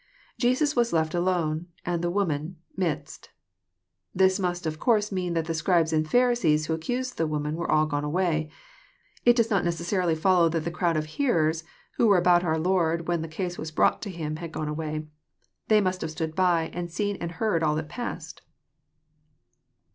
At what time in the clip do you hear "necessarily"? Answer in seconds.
9.63-10.15